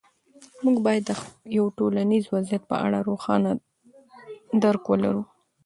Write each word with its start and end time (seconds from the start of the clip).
موږ 0.63 0.77
باید 0.85 1.03
د 1.07 1.11
یو 1.57 1.65
ټولنیز 1.77 2.23
وضعیت 2.33 2.63
په 2.71 2.75
اړه 2.85 2.99
روښانه 3.09 3.51
درک 4.61 4.83
ولرو. 4.87 5.23